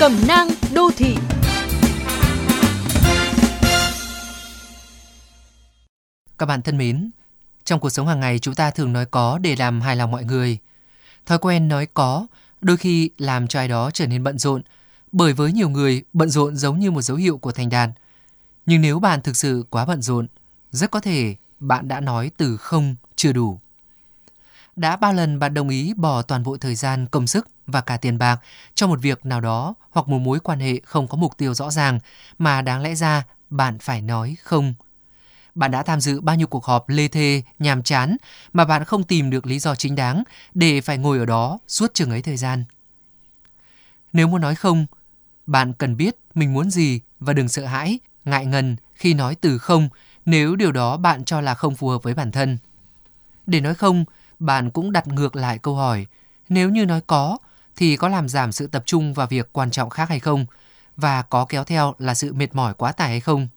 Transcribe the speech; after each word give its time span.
Cẩm 0.00 0.12
nang 0.28 0.48
đô 0.74 0.90
thị 0.96 1.16
Các 6.38 6.46
bạn 6.46 6.62
thân 6.62 6.78
mến, 6.78 7.10
trong 7.64 7.80
cuộc 7.80 7.90
sống 7.90 8.06
hàng 8.06 8.20
ngày 8.20 8.38
chúng 8.38 8.54
ta 8.54 8.70
thường 8.70 8.92
nói 8.92 9.06
có 9.06 9.38
để 9.38 9.56
làm 9.56 9.80
hài 9.80 9.96
lòng 9.96 10.10
mọi 10.10 10.24
người. 10.24 10.58
Thói 11.26 11.38
quen 11.38 11.68
nói 11.68 11.86
có 11.94 12.26
đôi 12.60 12.76
khi 12.76 13.10
làm 13.18 13.46
cho 13.46 13.60
ai 13.60 13.68
đó 13.68 13.90
trở 13.94 14.06
nên 14.06 14.24
bận 14.24 14.38
rộn, 14.38 14.62
bởi 15.12 15.32
với 15.32 15.52
nhiều 15.52 15.68
người 15.68 16.02
bận 16.12 16.30
rộn 16.30 16.56
giống 16.56 16.78
như 16.78 16.90
một 16.90 17.02
dấu 17.02 17.16
hiệu 17.16 17.38
của 17.38 17.52
thành 17.52 17.68
đạt. 17.68 17.90
Nhưng 18.66 18.80
nếu 18.80 18.98
bạn 18.98 19.20
thực 19.22 19.36
sự 19.36 19.64
quá 19.70 19.84
bận 19.84 20.02
rộn, 20.02 20.26
rất 20.70 20.90
có 20.90 21.00
thể 21.00 21.36
bạn 21.58 21.88
đã 21.88 22.00
nói 22.00 22.30
từ 22.36 22.56
không 22.56 22.96
chưa 23.16 23.32
đủ. 23.32 23.60
Đã 24.76 24.96
bao 24.96 25.12
lần 25.12 25.38
bạn 25.38 25.54
đồng 25.54 25.68
ý 25.68 25.94
bỏ 25.94 26.22
toàn 26.22 26.42
bộ 26.42 26.56
thời 26.56 26.74
gian, 26.74 27.06
công 27.06 27.26
sức 27.26 27.48
và 27.66 27.80
cả 27.80 27.96
tiền 27.96 28.18
bạc 28.18 28.40
cho 28.74 28.86
một 28.86 29.00
việc 29.02 29.26
nào 29.26 29.40
đó 29.40 29.74
hoặc 29.90 30.08
một 30.08 30.18
mối 30.18 30.40
quan 30.40 30.60
hệ 30.60 30.80
không 30.84 31.08
có 31.08 31.16
mục 31.16 31.36
tiêu 31.36 31.54
rõ 31.54 31.70
ràng 31.70 31.98
mà 32.38 32.62
đáng 32.62 32.82
lẽ 32.82 32.94
ra 32.94 33.24
bạn 33.50 33.78
phải 33.78 34.02
nói 34.02 34.36
không. 34.42 34.74
Bạn 35.54 35.70
đã 35.70 35.82
tham 35.82 36.00
dự 36.00 36.20
bao 36.20 36.36
nhiêu 36.36 36.46
cuộc 36.46 36.64
họp 36.64 36.88
lê 36.88 37.08
thê, 37.08 37.42
nhàm 37.58 37.82
chán 37.82 38.16
mà 38.52 38.64
bạn 38.64 38.84
không 38.84 39.04
tìm 39.04 39.30
được 39.30 39.46
lý 39.46 39.58
do 39.58 39.74
chính 39.74 39.94
đáng 39.94 40.22
để 40.54 40.80
phải 40.80 40.98
ngồi 40.98 41.18
ở 41.18 41.26
đó 41.26 41.58
suốt 41.68 41.94
chừng 41.94 42.10
ấy 42.10 42.22
thời 42.22 42.36
gian. 42.36 42.64
Nếu 44.12 44.28
muốn 44.28 44.40
nói 44.40 44.54
không, 44.54 44.86
bạn 45.46 45.72
cần 45.72 45.96
biết 45.96 46.16
mình 46.34 46.52
muốn 46.52 46.70
gì 46.70 47.00
và 47.20 47.32
đừng 47.32 47.48
sợ 47.48 47.66
hãi, 47.66 47.98
ngại 48.24 48.46
ngần 48.46 48.76
khi 48.94 49.14
nói 49.14 49.34
từ 49.34 49.58
không 49.58 49.88
nếu 50.26 50.56
điều 50.56 50.72
đó 50.72 50.96
bạn 50.96 51.24
cho 51.24 51.40
là 51.40 51.54
không 51.54 51.76
phù 51.76 51.88
hợp 51.88 52.02
với 52.02 52.14
bản 52.14 52.32
thân. 52.32 52.58
Để 53.46 53.60
nói 53.60 53.74
không, 53.74 54.04
bạn 54.40 54.70
cũng 54.70 54.92
đặt 54.92 55.08
ngược 55.08 55.36
lại 55.36 55.58
câu 55.58 55.74
hỏi, 55.74 56.06
nếu 56.48 56.70
như 56.70 56.86
nói 56.86 57.00
có 57.06 57.38
thì 57.76 57.96
có 57.96 58.08
làm 58.08 58.28
giảm 58.28 58.52
sự 58.52 58.66
tập 58.66 58.82
trung 58.86 59.14
vào 59.14 59.26
việc 59.26 59.48
quan 59.52 59.70
trọng 59.70 59.90
khác 59.90 60.08
hay 60.08 60.20
không 60.20 60.46
và 60.96 61.22
có 61.22 61.44
kéo 61.44 61.64
theo 61.64 61.94
là 61.98 62.14
sự 62.14 62.32
mệt 62.32 62.54
mỏi 62.54 62.74
quá 62.74 62.92
tải 62.92 63.08
hay 63.08 63.20
không? 63.20 63.48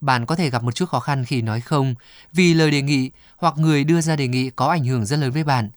Bạn 0.00 0.26
có 0.26 0.36
thể 0.36 0.50
gặp 0.50 0.62
một 0.62 0.74
chút 0.74 0.88
khó 0.88 1.00
khăn 1.00 1.24
khi 1.24 1.42
nói 1.42 1.60
không 1.60 1.94
vì 2.32 2.54
lời 2.54 2.70
đề 2.70 2.82
nghị 2.82 3.10
hoặc 3.36 3.54
người 3.58 3.84
đưa 3.84 4.00
ra 4.00 4.16
đề 4.16 4.28
nghị 4.28 4.50
có 4.50 4.66
ảnh 4.66 4.84
hưởng 4.84 5.06
rất 5.06 5.18
lớn 5.18 5.30
với 5.30 5.44
bạn. 5.44 5.70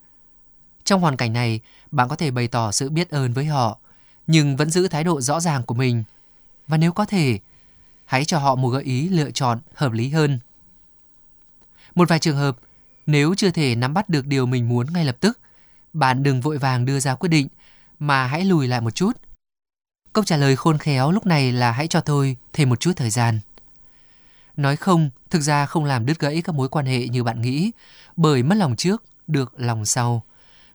Trong 0.83 1.01
hoàn 1.01 1.17
cảnh 1.17 1.33
này, 1.33 1.59
bạn 1.91 2.09
có 2.09 2.15
thể 2.15 2.31
bày 2.31 2.47
tỏ 2.47 2.71
sự 2.71 2.89
biết 2.89 3.09
ơn 3.09 3.33
với 3.33 3.45
họ, 3.45 3.77
nhưng 4.27 4.55
vẫn 4.55 4.69
giữ 4.69 4.87
thái 4.87 5.03
độ 5.03 5.21
rõ 5.21 5.39
ràng 5.39 5.63
của 5.63 5.75
mình. 5.75 6.03
Và 6.67 6.77
nếu 6.77 6.91
có 6.91 7.05
thể, 7.05 7.39
hãy 8.05 8.25
cho 8.25 8.39
họ 8.39 8.55
một 8.55 8.69
gợi 8.69 8.83
ý 8.83 9.09
lựa 9.09 9.31
chọn 9.31 9.59
hợp 9.73 9.91
lý 9.91 10.09
hơn. 10.09 10.39
Một 11.95 12.09
vài 12.09 12.19
trường 12.19 12.37
hợp, 12.37 12.57
nếu 13.05 13.35
chưa 13.37 13.51
thể 13.51 13.75
nắm 13.75 13.93
bắt 13.93 14.09
được 14.09 14.27
điều 14.27 14.45
mình 14.45 14.69
muốn 14.69 14.93
ngay 14.93 15.05
lập 15.05 15.17
tức, 15.19 15.39
bạn 15.93 16.23
đừng 16.23 16.41
vội 16.41 16.57
vàng 16.57 16.85
đưa 16.85 16.99
ra 16.99 17.15
quyết 17.15 17.29
định, 17.29 17.47
mà 17.99 18.27
hãy 18.27 18.45
lùi 18.45 18.67
lại 18.67 18.81
một 18.81 18.91
chút. 18.91 19.11
Câu 20.13 20.23
trả 20.23 20.37
lời 20.37 20.55
khôn 20.55 20.77
khéo 20.77 21.11
lúc 21.11 21.25
này 21.25 21.51
là 21.51 21.71
hãy 21.71 21.87
cho 21.87 22.01
tôi 22.01 22.37
thêm 22.53 22.69
một 22.69 22.79
chút 22.79 22.91
thời 22.95 23.09
gian. 23.09 23.39
Nói 24.57 24.75
không 24.75 25.09
thực 25.29 25.39
ra 25.39 25.65
không 25.65 25.85
làm 25.85 26.05
đứt 26.05 26.19
gãy 26.19 26.41
các 26.41 26.55
mối 26.55 26.69
quan 26.69 26.85
hệ 26.85 27.07
như 27.07 27.23
bạn 27.23 27.41
nghĩ, 27.41 27.71
bởi 28.15 28.43
mất 28.43 28.55
lòng 28.55 28.75
trước 28.75 29.03
được 29.27 29.53
lòng 29.57 29.85
sau. 29.85 30.23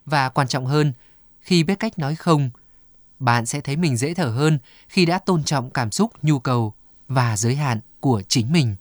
Và 0.06 0.28
quan 0.28 0.48
trọng 0.48 0.66
hơn, 0.66 0.92
khi 1.40 1.64
biết 1.64 1.78
cách 1.78 1.98
nói 1.98 2.14
không, 2.14 2.50
bạn 3.18 3.46
sẽ 3.46 3.60
thấy 3.60 3.76
mình 3.76 3.96
dễ 3.96 4.14
thở 4.14 4.26
hơn 4.26 4.58
khi 4.88 5.06
đã 5.06 5.18
tôn 5.18 5.44
trọng 5.44 5.70
cảm 5.70 5.90
xúc, 5.90 6.12
nhu 6.22 6.38
cầu 6.38 6.74
và 7.08 7.36
giới 7.36 7.56
hạn 7.56 7.80
của 8.00 8.22
chính 8.28 8.52
mình. 8.52 8.76